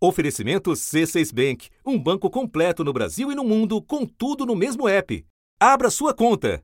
[0.00, 4.88] Oferecimento C6 Bank, um banco completo no Brasil e no mundo, com tudo no mesmo
[4.88, 5.26] app.
[5.58, 6.62] Abra sua conta.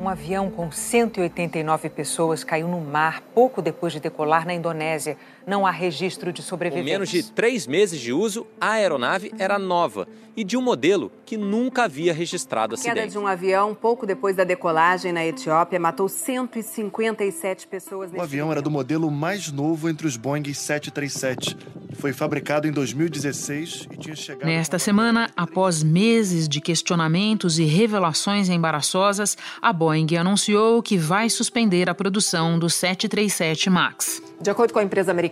[0.00, 5.16] Um avião com 189 pessoas caiu no mar pouco depois de decolar na Indonésia.
[5.46, 6.90] Não há registro de sobreviventes.
[6.90, 10.06] Com menos de três meses de uso, a aeronave era nova
[10.36, 12.98] e de um modelo que nunca havia registrado acidente.
[12.98, 18.10] A queda de um avião pouco depois da decolagem na Etiópia matou 157 pessoas.
[18.12, 21.56] O avião era do modelo mais novo entre os Boeing 737.
[21.94, 24.48] Foi fabricado em 2016 e tinha chegado.
[24.48, 31.90] Nesta semana, após meses de questionamentos e revelações embaraçosas, a Boeing anunciou que vai suspender
[31.90, 34.22] a produção do 737 MAX.
[34.40, 35.31] De acordo com a empresa americana,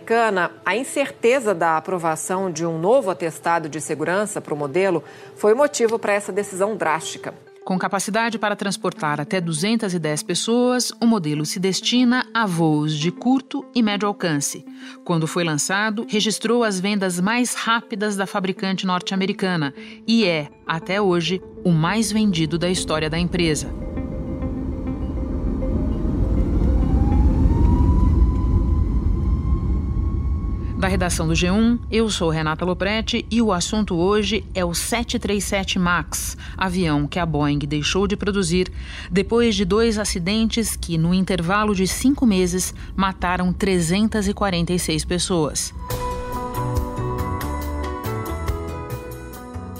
[0.65, 5.03] a incerteza da aprovação de um novo atestado de segurança para o modelo
[5.35, 7.33] foi motivo para essa decisão drástica.
[7.63, 13.63] Com capacidade para transportar até 210 pessoas, o modelo se destina a voos de curto
[13.75, 14.65] e médio alcance.
[15.05, 19.75] Quando foi lançado, registrou as vendas mais rápidas da fabricante norte-americana
[20.07, 23.71] e é, até hoje, o mais vendido da história da empresa.
[30.91, 36.35] Redação do G1, eu sou Renata Loprete e o assunto hoje é o 737 MAX,
[36.57, 38.69] avião que a Boeing deixou de produzir
[39.09, 45.73] depois de dois acidentes que, no intervalo de cinco meses, mataram 346 pessoas.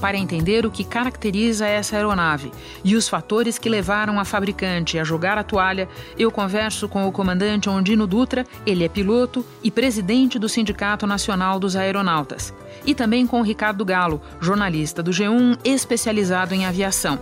[0.02, 2.52] Para entender o que caracteriza essa aeronave
[2.84, 7.12] e os fatores que levaram a fabricante a jogar a toalha, eu converso com o
[7.12, 12.52] comandante Ondino Dutra, ele é piloto e presidente do Sindicato Nacional dos Aeronautas,
[12.84, 17.20] e também com Ricardo Galo, jornalista do G1 especializado em aviação.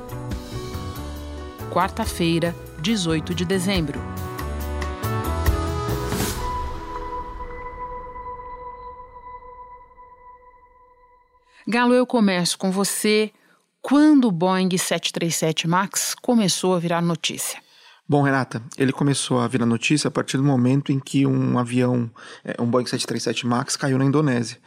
[1.70, 4.00] Quarta-feira, 18 de dezembro.
[11.72, 13.32] Galo, eu começo com você.
[13.80, 17.60] Quando o Boeing 737 MAX começou a virar notícia?
[18.08, 22.10] Bom, Renata, ele começou a virar notícia a partir do momento em que um avião,
[22.44, 24.58] é, um Boeing 737 MAX, caiu na Indonésia.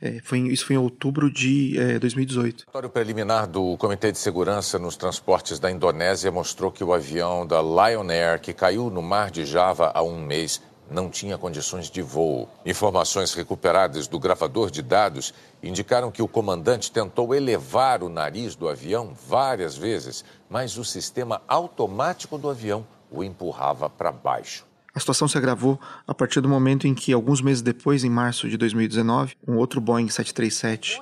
[0.00, 2.66] É, foi, isso foi em outubro de é, 2018.
[2.72, 7.60] O preliminar do Comitê de Segurança nos Transportes da Indonésia mostrou que o avião da
[7.60, 10.62] Lion Air, que caiu no mar de Java há um mês,
[10.92, 12.48] não tinha condições de voo.
[12.64, 15.32] Informações recuperadas do gravador de dados
[15.62, 21.42] indicaram que o comandante tentou elevar o nariz do avião várias vezes, mas o sistema
[21.48, 24.64] automático do avião o empurrava para baixo.
[24.94, 28.48] A situação se agravou a partir do momento em que, alguns meses depois, em março
[28.48, 31.00] de 2019, um outro Boeing 737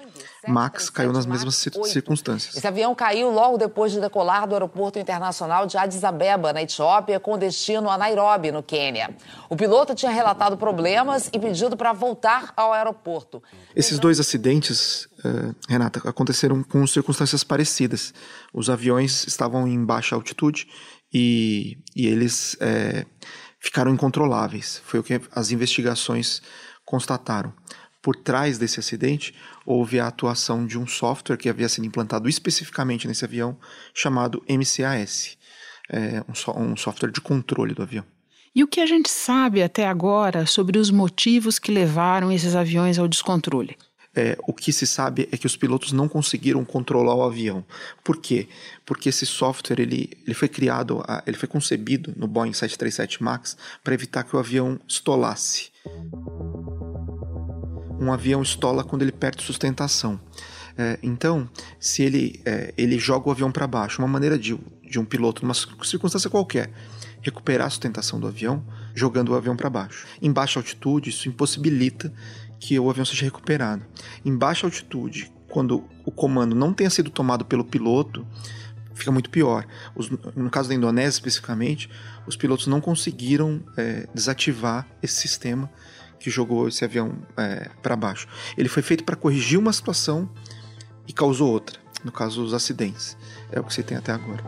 [0.48, 2.56] Max caiu nas mesmas circunstâncias.
[2.56, 7.20] Esse avião caiu logo depois de decolar do aeroporto internacional de Addis Abeba, na Etiópia,
[7.20, 9.14] com destino a Nairobi, no Quênia.
[9.48, 13.42] O piloto tinha relatado problemas e pedido para voltar ao aeroporto.
[13.76, 18.14] Esses dois acidentes, uh, Renata, aconteceram com circunstâncias parecidas.
[18.52, 20.66] Os aviões estavam em baixa altitude
[21.12, 23.04] e, e eles é,
[23.58, 24.80] ficaram incontroláveis.
[24.84, 26.40] Foi o que as investigações
[26.84, 27.52] constataram
[28.02, 29.34] por trás desse acidente
[29.64, 33.58] houve a atuação de um software que havia sido implantado especificamente nesse avião,
[33.92, 35.36] chamado MCAS,
[35.88, 38.04] é um, so um software de controle do avião.
[38.54, 42.98] E o que a gente sabe até agora sobre os motivos que levaram esses aviões
[42.98, 43.76] ao descontrole?
[44.12, 47.64] É, o que se sabe é que os pilotos não conseguiram controlar o avião.
[48.02, 48.48] Por quê?
[48.84, 53.94] Porque esse software ele, ele foi criado, ele foi concebido no Boeing 737 MAX para
[53.94, 55.70] evitar que o avião estolasse
[58.00, 60.18] um avião estola quando ele perde sustentação.
[60.76, 64.98] É, então, se ele, é, ele joga o avião para baixo, uma maneira de, de
[64.98, 66.72] um piloto, numa circunstância qualquer,
[67.20, 70.06] recuperar a sustentação do avião, jogando o avião para baixo.
[70.22, 72.12] Em baixa altitude, isso impossibilita
[72.58, 73.84] que o avião seja recuperado.
[74.24, 78.26] Em baixa altitude, quando o comando não tenha sido tomado pelo piloto,
[78.94, 79.66] fica muito pior.
[79.94, 81.90] Os, no caso da Indonésia especificamente,
[82.26, 85.70] os pilotos não conseguiram é, desativar esse sistema
[86.20, 88.28] que jogou esse avião é, para baixo.
[88.56, 90.30] Ele foi feito para corrigir uma situação
[91.08, 91.80] e causou outra.
[92.04, 93.16] No caso, os acidentes.
[93.50, 94.44] É o que você tem até agora.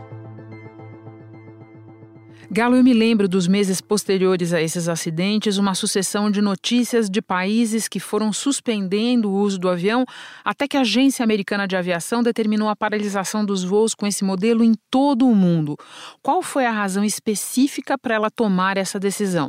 [2.54, 7.22] Galo, eu me lembro dos meses posteriores a esses acidentes, uma sucessão de notícias de
[7.22, 10.04] países que foram suspendendo o uso do avião,
[10.44, 14.62] até que a Agência Americana de Aviação determinou a paralisação dos voos com esse modelo
[14.62, 15.78] em todo o mundo.
[16.22, 19.48] Qual foi a razão específica para ela tomar essa decisão?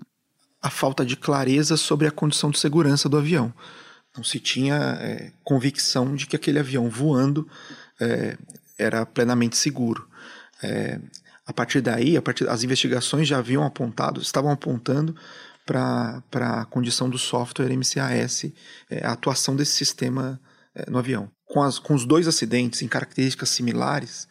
[0.63, 3.54] A falta de clareza sobre a condição de segurança do avião.
[4.15, 7.45] Não se tinha é, convicção de que aquele avião voando
[8.00, 8.38] é,
[8.77, 10.07] era plenamente seguro.
[10.63, 11.00] É,
[11.45, 15.13] A partir daí, a partir, as investigações já haviam apontado, estavam apontando
[15.65, 16.24] para
[16.62, 18.45] a condição do software MCAS,
[18.89, 20.39] é, a atuação desse sistema
[20.74, 21.30] é, no avião.
[21.45, 24.27] Com, as, com os dois acidentes em características similares,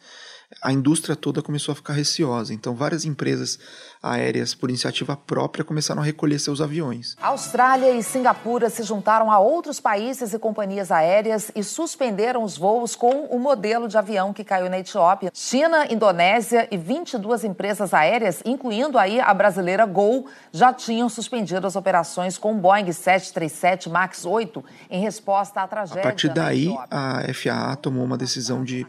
[0.61, 2.53] a indústria toda começou a ficar receosa.
[2.53, 3.59] Então, várias empresas
[4.03, 7.15] aéreas, por iniciativa própria, começaram a recolher seus aviões.
[7.21, 12.97] Austrália e Singapura se juntaram a outros países e companhias aéreas e suspenderam os voos
[12.97, 15.31] com o modelo de avião que caiu na Etiópia.
[15.33, 21.77] China, Indonésia e 22 empresas aéreas, incluindo aí a brasileira Gol, já tinham suspendido as
[21.77, 26.01] operações com o Boeing 737 MAX 8 em resposta à tragédia.
[26.01, 28.85] A partir daí, a FAA tomou uma decisão de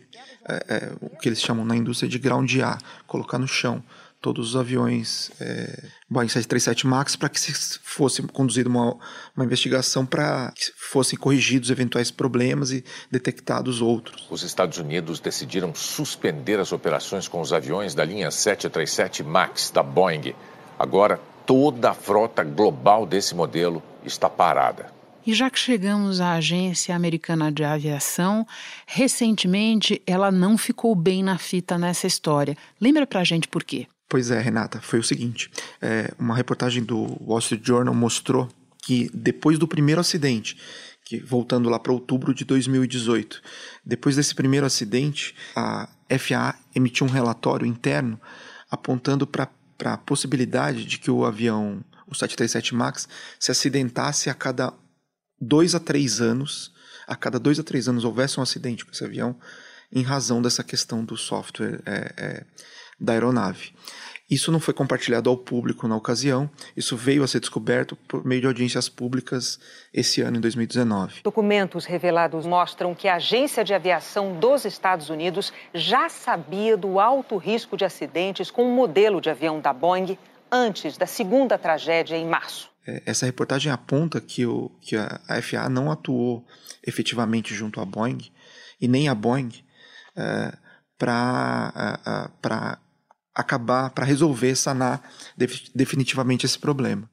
[0.49, 3.82] é, é, o que eles chamam na indústria de groundear, colocar no chão
[4.25, 8.97] todos os aviões é, Boeing 737 MAX para que se fosse conduzida uma,
[9.37, 14.26] uma investigação para que fossem corrigidos eventuais problemas e detectados outros.
[14.31, 19.82] Os Estados Unidos decidiram suspender as operações com os aviões da linha 737 MAX da
[19.82, 20.35] Boeing.
[20.79, 24.87] Agora, toda a frota global desse modelo está parada.
[25.26, 28.47] E já que chegamos à Agência Americana de Aviação,
[28.87, 32.56] recentemente ela não ficou bem na fita nessa história.
[32.81, 33.87] Lembra pra gente por quê?
[34.14, 35.50] Pois é, Renata, foi o seguinte:
[35.82, 38.49] é, uma reportagem do Wall Street Journal mostrou
[38.84, 40.56] que depois do primeiro acidente,
[41.05, 43.43] que voltando lá para outubro de 2018,
[43.84, 48.20] depois desse primeiro acidente, a FAA emitiu um relatório interno
[48.70, 49.50] apontando para
[49.84, 53.08] a possibilidade de que o avião, o 737 MAX,
[53.40, 54.72] se acidentasse a cada
[55.40, 56.72] dois a três anos,
[57.08, 59.37] a cada dois a três anos houvesse um acidente com esse avião,
[59.90, 62.46] em razão dessa questão do software é, é,
[63.00, 63.73] da aeronave.
[64.31, 68.41] Isso não foi compartilhado ao público na ocasião, isso veio a ser descoberto por meio
[68.41, 69.61] de audiências públicas
[69.93, 71.20] esse ano, em 2019.
[71.23, 77.37] Documentos revelados mostram que a Agência de Aviação dos Estados Unidos já sabia do alto
[77.37, 80.17] risco de acidentes com o modelo de avião da Boeing
[80.50, 82.70] antes da segunda tragédia em março.
[82.87, 86.47] É, essa reportagem aponta que, o, que a FAA não atuou
[86.87, 88.32] efetivamente junto à Boeing
[88.81, 89.52] e nem a Boeing
[90.17, 90.56] é,
[90.99, 92.79] para
[93.35, 95.03] acabar, para resolver, sanar
[95.75, 97.09] definitivamente esse problema.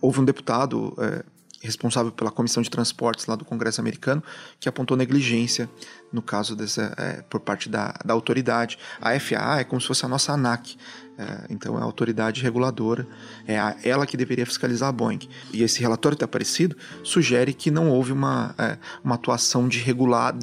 [0.00, 1.24] Houve um deputado é,
[1.66, 4.22] responsável pela Comissão de Transportes lá do Congresso americano,
[4.58, 5.68] que apontou negligência
[6.12, 8.78] no caso dessa, é, por parte da, da autoridade.
[9.00, 10.76] A FAA é como se fosse a nossa ANAC,
[11.16, 13.06] é, então é a autoridade reguladora,
[13.46, 15.20] é a, ela que deveria fiscalizar a Boeing.
[15.52, 20.34] E esse relatório está aparecido sugere que não houve uma, é, uma atuação de regular,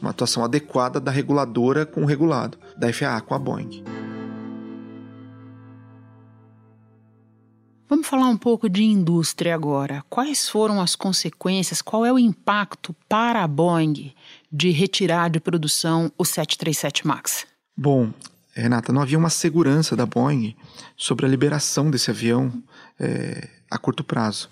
[0.00, 4.03] uma atuação adequada da reguladora com o regulado, da FAA com a Boeing.
[7.88, 10.02] Vamos falar um pouco de indústria agora.
[10.08, 14.14] Quais foram as consequências, qual é o impacto para a Boeing
[14.50, 17.46] de retirar de produção o 737 MAX?
[17.76, 18.10] Bom,
[18.54, 20.56] Renata, não havia uma segurança da Boeing
[20.96, 22.52] sobre a liberação desse avião
[22.98, 24.48] é, a curto prazo.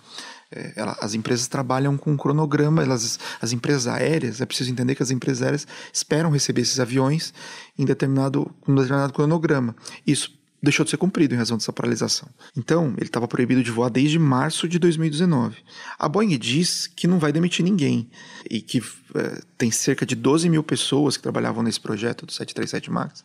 [0.50, 4.94] É, ela, as empresas trabalham com um cronograma, elas, as empresas aéreas, é preciso entender
[4.94, 7.32] que as empresas aéreas esperam receber esses aviões
[7.78, 9.74] em determinado, um determinado cronograma.
[10.06, 12.28] Isso deixou de ser cumprido em razão dessa paralisação.
[12.56, 15.56] Então, ele estava proibido de voar desde março de 2019.
[15.98, 18.08] A Boeing diz que não vai demitir ninguém
[18.48, 18.78] e que
[19.14, 23.24] é, tem cerca de 12 mil pessoas que trabalhavam nesse projeto do 737 MAX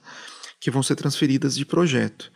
[0.59, 2.31] que vão ser transferidas de projeto.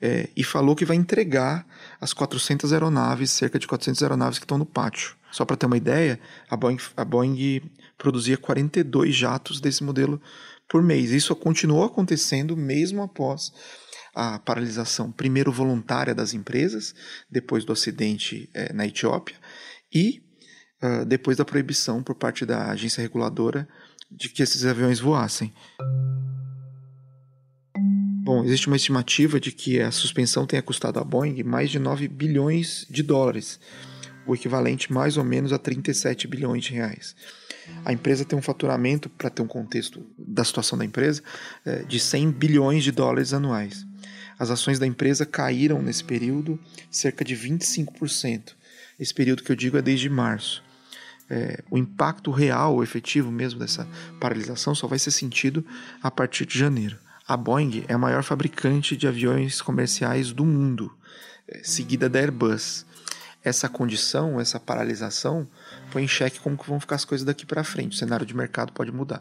[0.00, 1.64] É, e falou que vai entregar
[2.00, 5.14] as 400 aeronaves, cerca de 400 aeronaves que estão no pátio.
[5.30, 6.18] Só para ter uma ideia,
[6.50, 7.62] a Boeing, a Boeing
[7.96, 10.20] produzia 42 jatos desse modelo
[10.68, 11.12] por mês.
[11.12, 13.52] Isso continuou acontecendo mesmo após
[14.14, 16.94] a paralisação, primeiro voluntária das empresas,
[17.30, 19.36] depois do acidente é, na Etiópia,
[19.92, 20.22] e
[20.82, 23.68] uh, depois da proibição por parte da agência reguladora
[24.10, 25.52] de que esses aviões voassem.
[28.24, 32.06] Bom, existe uma estimativa de que a suspensão tenha custado à Boeing mais de 9
[32.06, 33.58] bilhões de dólares,
[34.26, 37.16] o equivalente mais ou menos a 37 bilhões de reais.
[37.84, 41.22] A empresa tem um faturamento, para ter um contexto da situação da empresa,
[41.64, 43.84] é, de 100 bilhões de dólares anuais.
[44.38, 46.58] As ações da empresa caíram nesse período
[46.90, 48.54] cerca de 25%.
[48.98, 50.62] Esse período que eu digo é desde março.
[51.30, 53.88] É, o impacto real, efetivo mesmo dessa
[54.20, 55.64] paralisação só vai ser sentido
[56.02, 56.98] a partir de janeiro.
[57.26, 60.92] A Boeing é a maior fabricante de aviões comerciais do mundo,
[61.48, 62.84] é, seguida da Airbus.
[63.42, 65.48] Essa condição, essa paralisação,
[65.90, 67.94] põe em xeque como que vão ficar as coisas daqui para frente.
[67.94, 69.20] O cenário de mercado pode mudar.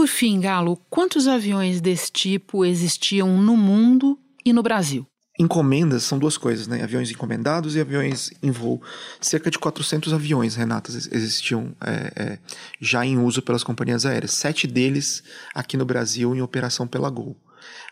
[0.00, 5.04] Por fim, Galo, quantos aviões desse tipo existiam no mundo e no Brasil?
[5.38, 6.82] encomendas são duas coisas, né?
[6.82, 8.82] Aviões encomendados e aviões em voo.
[9.20, 12.38] Cerca de 400 aviões, Renatas, existiam é, é,
[12.78, 14.32] já em uso pelas companhias aéreas.
[14.32, 15.22] Sete deles
[15.54, 17.36] aqui no Brasil em operação pela Gol.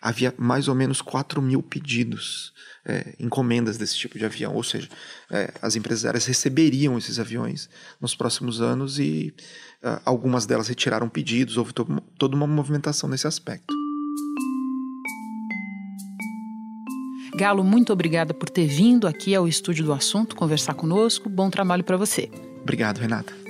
[0.00, 2.52] Havia mais ou menos 4 mil pedidos,
[2.84, 4.54] é, encomendas desse tipo de avião.
[4.54, 4.88] Ou seja,
[5.30, 7.68] é, as empresas aéreas receberiam esses aviões
[8.00, 9.34] nos próximos anos e
[9.82, 11.56] uh, algumas delas retiraram pedidos.
[11.56, 11.86] Houve to
[12.18, 13.74] toda uma movimentação nesse aspecto.
[17.36, 21.28] Galo, muito obrigada por ter vindo aqui ao estúdio do assunto conversar conosco.
[21.28, 22.28] Bom trabalho para você.
[22.62, 23.47] Obrigado, Renata.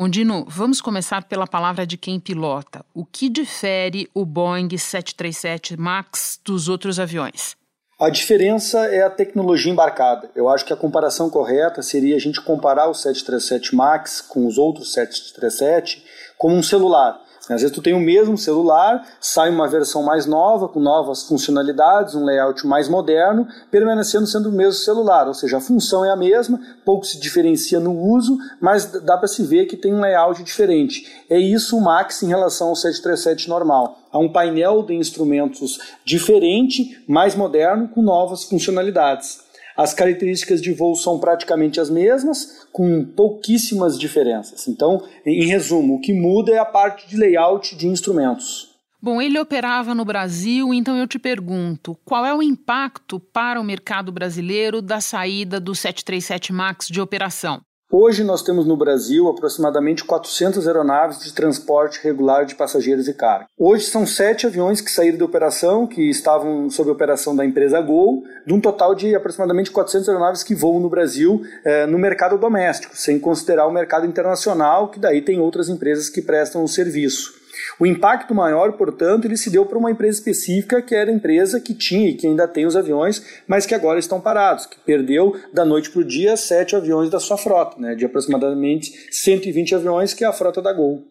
[0.00, 2.84] Ondino, vamos começar pela palavra de quem pilota.
[2.94, 7.56] O que difere o Boeing 737 MAX dos outros aviões?
[7.98, 10.30] A diferença é a tecnologia embarcada.
[10.36, 14.56] Eu acho que a comparação correta seria a gente comparar o 737 MAX com os
[14.56, 16.04] outros 737
[16.38, 17.20] como um celular.
[17.48, 22.14] Às vezes tu tem o mesmo celular, sai uma versão mais nova, com novas funcionalidades,
[22.14, 26.16] um layout mais moderno, permanecendo sendo o mesmo celular, ou seja, a função é a
[26.16, 30.42] mesma, pouco se diferencia no uso, mas dá para se ver que tem um layout
[30.42, 31.24] diferente.
[31.30, 33.98] É isso o Max em relação ao 737 normal.
[34.12, 39.47] Há um painel de instrumentos diferente, mais moderno, com novas funcionalidades.
[39.78, 44.66] As características de voo são praticamente as mesmas, com pouquíssimas diferenças.
[44.66, 48.76] Então, em resumo, o que muda é a parte de layout de instrumentos.
[49.00, 53.64] Bom, ele operava no Brasil, então eu te pergunto, qual é o impacto para o
[53.64, 57.60] mercado brasileiro da saída do 737 MAX de operação?
[57.90, 63.46] Hoje nós temos no Brasil aproximadamente 400 aeronaves de transporte regular de passageiros e carga.
[63.56, 68.24] Hoje são sete aviões que saíram de operação, que estavam sob operação da empresa Gol,
[68.46, 72.94] de um total de aproximadamente 400 aeronaves que voam no Brasil eh, no mercado doméstico,
[72.94, 77.38] sem considerar o mercado internacional, que daí tem outras empresas que prestam o serviço.
[77.78, 81.60] O impacto maior, portanto, ele se deu para uma empresa específica, que era a empresa
[81.60, 85.34] que tinha e que ainda tem os aviões, mas que agora estão parados, que perdeu
[85.52, 90.14] da noite para o dia sete aviões da sua frota, né, de aproximadamente 120 aviões,
[90.14, 91.04] que é a frota da Gol.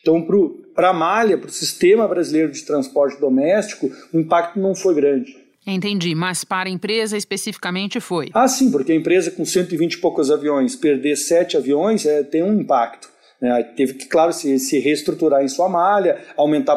[0.00, 0.26] Então,
[0.74, 5.42] para a malha, para o sistema brasileiro de transporte doméstico, o impacto não foi grande.
[5.64, 8.30] Entendi, mas para a empresa especificamente foi?
[8.34, 12.42] Ah, sim, porque a empresa com 120 e poucos aviões perder sete aviões é, tem
[12.42, 13.11] um impacto.
[13.42, 13.60] Né?
[13.76, 16.76] Teve que, claro, se, se, reestruturar em sua malha, aumentar a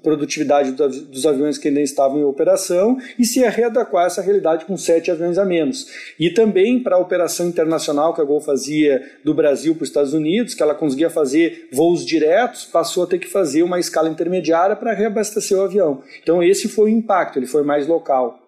[0.00, 4.76] produtividade dos aviões que ainda estavam em operação e se readequar a essa realidade com
[4.76, 5.88] sete aviões a menos.
[6.18, 10.14] E também para a operação internacional que a Gol fazia do Brasil para os Estados
[10.14, 14.76] Unidos, que ela conseguia fazer voos diretos, passou a ter que fazer uma escala intermediária
[14.76, 16.00] para reabastecer o avião.
[16.22, 18.43] Então esse foi o impacto, ele foi mais local.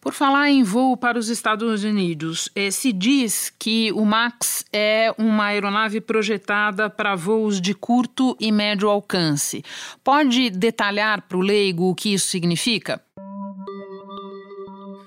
[0.00, 5.12] Por falar em voo para os Estados Unidos, eh, se diz que o MAX é
[5.18, 9.64] uma aeronave projetada para voos de curto e médio alcance.
[10.04, 13.02] Pode detalhar para o leigo o que isso significa?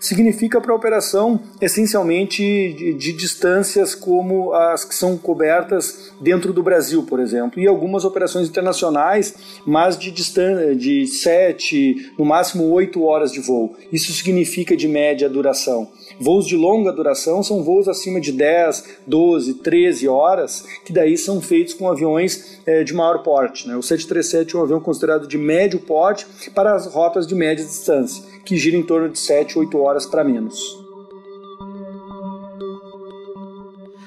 [0.01, 6.63] Significa para a operação essencialmente de, de, distâncias como as que são cobertas dentro do
[6.63, 13.01] Brasil, por exemplo, e algumas operações internacionais, mas de distância de 7, no máximo 8
[13.03, 13.77] horas de voo.
[13.93, 15.88] Isso significa de média duração.
[16.21, 21.41] Voos de longa duração são voos acima de 10, 12, 13 horas, que daí são
[21.41, 23.67] feitos com aviões é, de maior porte.
[23.67, 23.75] Né?
[23.75, 28.23] O 737 é um avião considerado de médio porte para as rotas de média distância
[28.45, 30.80] que gira em torno de 7, 8 horas para menos.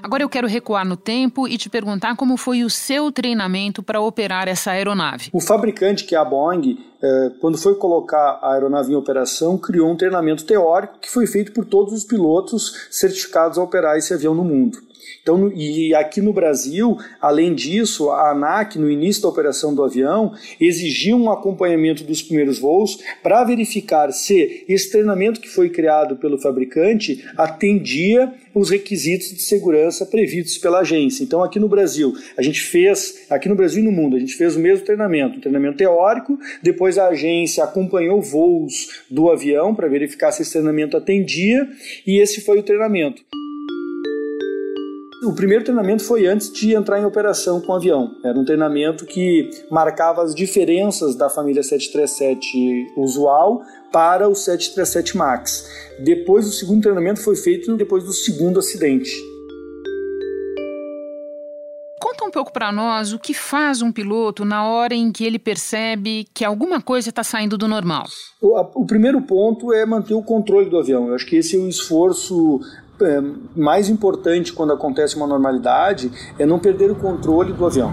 [0.04, 4.02] Agora eu quero recuar no tempo e te perguntar como foi o seu treinamento para
[4.02, 5.30] operar essa aeronave.
[5.32, 9.90] O fabricante, que é a Boeing, é, quando foi colocar a aeronave em operação, criou
[9.90, 14.34] um treinamento teórico que foi feito por todos os pilotos certificados a operar esse avião
[14.34, 14.76] no mundo.
[15.24, 20.34] Então, e aqui no Brasil, além disso, a ANAC, no início da operação do avião,
[20.60, 26.38] exigiu um acompanhamento dos primeiros voos para verificar se esse treinamento que foi criado pelo
[26.38, 31.24] fabricante atendia os requisitos de segurança previstos pela agência.
[31.24, 34.34] Então, aqui no Brasil, a gente fez, aqui no Brasil e no mundo, a gente
[34.34, 39.88] fez o mesmo treinamento, um treinamento teórico, depois a agência acompanhou voos do avião para
[39.88, 41.66] verificar se esse treinamento atendia,
[42.06, 43.24] e esse foi o treinamento.
[45.24, 48.14] O primeiro treinamento foi antes de entrar em operação com o avião.
[48.22, 55.66] Era um treinamento que marcava as diferenças da família 737 usual para o 737 MAX.
[56.00, 59.10] Depois, o segundo treinamento foi feito depois do segundo acidente.
[62.00, 65.38] Conta um pouco para nós o que faz um piloto na hora em que ele
[65.38, 68.04] percebe que alguma coisa está saindo do normal.
[68.42, 71.08] O, o, primeiro ponto é manter o controle do avião.
[71.08, 72.60] Eu acho que esse é o esforço
[73.00, 73.22] é,
[73.56, 77.92] mais importante quando acontece uma normalidade é não perder o controle do avião.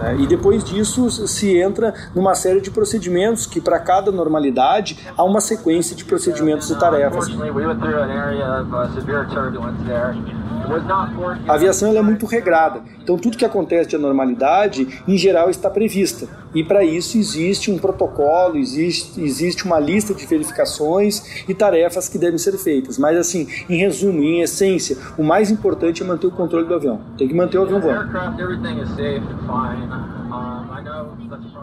[0.00, 5.24] É, e depois disso se entra numa série de procedimentos que para cada normalidade há
[5.24, 7.28] uma sequência de procedimentos e tarefas.
[11.46, 16.28] A aviação é muito regrada, então tudo que acontece de anormalidade, em geral, está prevista.
[16.54, 22.18] E para isso existe um protocolo, existe, existe uma lista de verificações e tarefas que
[22.18, 22.98] devem ser feitas.
[22.98, 27.00] Mas assim, em resumo, em essência, o mais importante é manter o controle do avião.
[27.16, 28.10] Tem que manter o avião voando.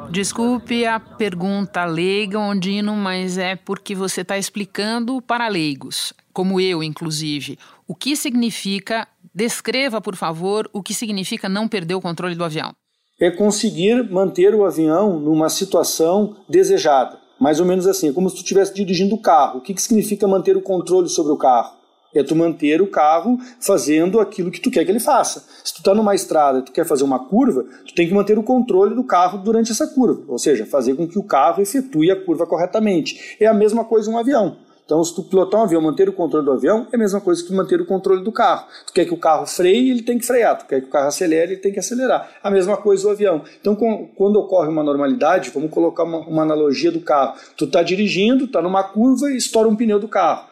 [0.10, 6.84] Desculpe a pergunta leiga, Ondino, mas é porque você está explicando para leigos, como eu,
[6.84, 12.44] inclusive, o que significa, descreva, por favor, o que significa não perder o controle do
[12.44, 12.74] avião.
[13.20, 17.18] É conseguir manter o avião numa situação desejada.
[17.40, 19.60] Mais ou menos assim, é como se tu estivesse dirigindo o carro.
[19.60, 21.76] O que, que significa manter o controle sobre o carro?
[22.14, 25.46] É tu manter o carro fazendo aquilo que tu quer que ele faça.
[25.64, 28.40] Se tu está numa estrada e tu quer fazer uma curva, tu tem que manter
[28.40, 32.10] o controle do carro durante essa curva, ou seja, fazer com que o carro efetue
[32.10, 33.36] a curva corretamente.
[33.38, 34.58] É a mesma coisa um avião.
[34.86, 37.44] Então, se tu pilotar um avião, manter o controle do avião, é a mesma coisa
[37.44, 38.68] que manter o controle do carro.
[38.86, 40.60] Tu quer que o carro freie, ele tem que frear.
[40.60, 42.30] Tu quer que o carro acelere, ele tem que acelerar.
[42.44, 43.44] A mesma coisa o avião.
[43.60, 47.36] Então, quando ocorre uma normalidade, vamos colocar uma, uma analogia do carro.
[47.58, 50.48] Tu está dirigindo, está numa curva e estoura um pneu do carro.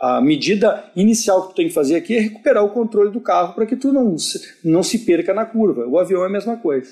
[0.00, 3.54] A medida inicial que tu tem que fazer aqui é recuperar o controle do carro
[3.54, 4.16] para que tu não,
[4.64, 5.86] não se perca na curva.
[5.86, 6.90] O avião é a mesma coisa.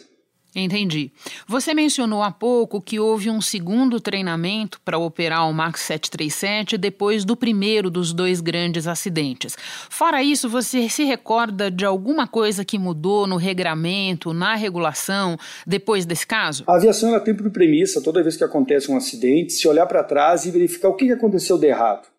[0.58, 1.12] Entendi.
[1.46, 7.26] Você mencionou há pouco que houve um segundo treinamento para operar o Max 737 depois
[7.26, 9.54] do primeiro dos dois grandes acidentes.
[9.90, 15.36] Fora isso, você se recorda de alguma coisa que mudou no regramento, na regulação,
[15.66, 16.64] depois desse caso?
[16.66, 20.02] A aviação ela tem por premissa, toda vez que acontece um acidente, se olhar para
[20.02, 22.15] trás e verificar o que aconteceu de errado.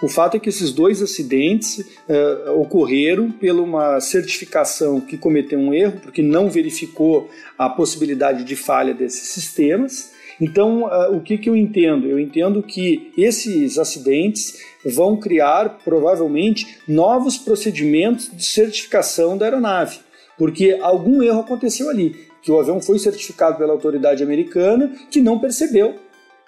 [0.00, 5.74] O fato é que esses dois acidentes uh, ocorreram pela uma certificação que cometeu um
[5.74, 7.28] erro, porque não verificou
[7.58, 10.12] a possibilidade de falha desses sistemas.
[10.40, 12.06] Então, uh, o que, que eu entendo?
[12.06, 19.98] Eu entendo que esses acidentes vão criar, provavelmente, novos procedimentos de certificação da aeronave,
[20.38, 25.40] porque algum erro aconteceu ali, que o avião foi certificado pela autoridade americana que não
[25.40, 25.96] percebeu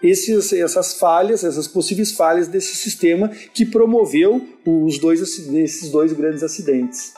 [0.02, 6.42] esses, essas falhas, essas possíveis falhas desse sistema que promoveu os dois, esses dois grandes
[6.42, 7.12] acidentes.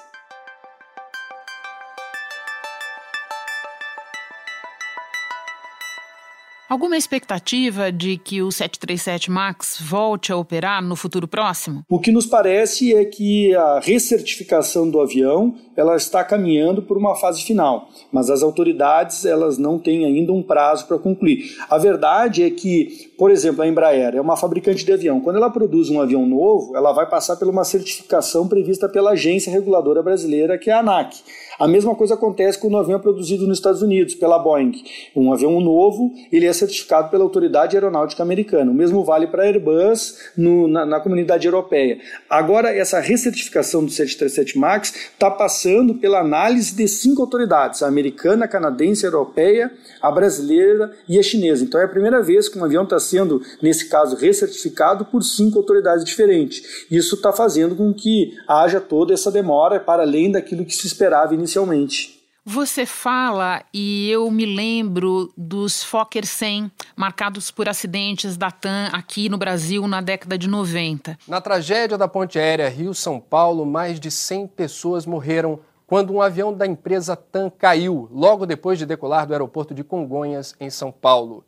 [6.73, 11.85] Alguma expectativa de que o 737 MAX volte a operar no futuro próximo?
[11.87, 17.15] O que nos parece é que a recertificação do avião ela está caminhando por uma
[17.15, 21.45] fase final, mas as autoridades elas não têm ainda um prazo para concluir.
[21.69, 25.21] A verdade é que, por exemplo, a Embraer é uma fabricante de avião.
[25.21, 29.49] Quando ela produz um avião novo, ela vai passar por uma certificação prevista pela agência
[29.49, 31.23] reguladora brasileira, que é a ANAC.
[31.57, 34.73] A mesma coisa acontece quando o avião é produzido nos Estados Unidos, pela Boeing.
[35.15, 38.73] Um avião novo, ele é certificado pela Autoridade Aeronáutica Americana.
[38.73, 42.01] O mesmo vale para a Airbus no, na, na, comunidade europeia.
[42.29, 48.47] Agora, essa recertificação do 737 MAX está passando pela análise de cinco autoridades, a americana,
[48.47, 51.63] a canadense, a europeia, a brasileira e a chinesa.
[51.63, 55.59] Então é a primeira vez que um avião está sendo, nesse caso, recertificado por cinco
[55.59, 56.87] autoridades diferentes.
[56.91, 61.35] Isso está fazendo com que haja toda essa demora para além daquilo que se esperava
[61.35, 62.23] inicialmente.
[62.45, 69.29] Você fala e eu me lembro dos Fokker 100 marcados por acidentes da TAM aqui
[69.29, 71.17] no Brasil na década de 90.
[71.29, 76.53] Na tragédia da ponte aérea Rio-São Paulo, mais de 100 pessoas morreram quando um avião
[76.53, 81.45] da empresa TAM caiu logo depois de decolar do aeroporto de Congonhas, em São Paulo.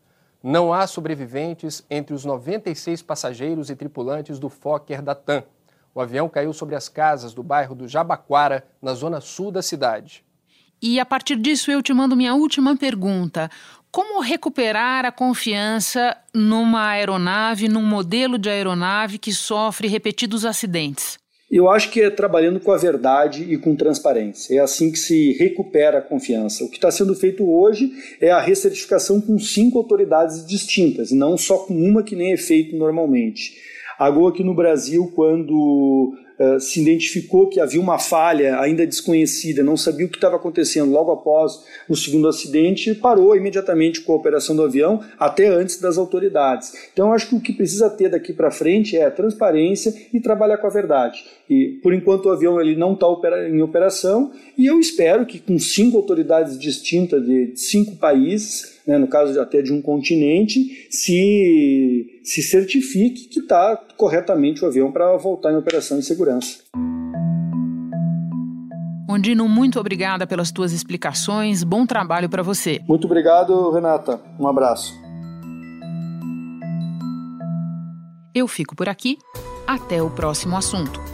[0.47, 5.43] Não há sobreviventes entre os 96 passageiros e tripulantes do Fokker da TAM.
[5.95, 10.23] O avião caiu sobre as casas do bairro do Jabaquara, na zona sul da cidade.
[10.83, 13.51] E a partir disso eu te mando minha última pergunta.
[13.91, 21.19] Como recuperar a confiança numa aeronave, num modelo de aeronave que sofre repetidos acidentes?
[21.57, 24.57] Eu acho que é trabalhando com a verdade e com transparência.
[24.57, 26.65] É assim que se recupera a confiança.
[26.65, 31.59] O que está sendo feito hoje é a recertificação com cinco autoridades distintas, não só
[31.59, 33.55] com uma que nem é feito normalmente.
[33.97, 39.63] A Gol aqui no Brasil, quando uh, se identificou que havia uma falha ainda desconhecida,
[39.63, 44.17] não sabia o que estava acontecendo logo após o segundo acidente, parou imediatamente com a
[44.17, 46.73] operação do avião, até antes das autoridades.
[46.93, 50.67] Então, acho que o que precisa ter daqui para frente é transparência e trabalhar com
[50.67, 51.25] a verdade.
[51.49, 53.07] E, por enquanto, o avião ele não está
[53.49, 59.07] em operação, e eu espero que com cinco autoridades distintas de cinco países, né, no
[59.07, 65.53] caso até de um continente, se, se certifique que está corretamente o avião para voltar
[65.53, 66.59] em operação em segurança.
[69.09, 71.63] Ondino, muito obrigada pelas tuas explicações.
[71.63, 72.81] Bom trabalho para você.
[72.89, 74.21] Muito obrigado, Renata.
[74.41, 74.93] Um abraço.
[78.35, 79.19] Eu fico por aqui.
[79.67, 81.14] Até o próximo assunto.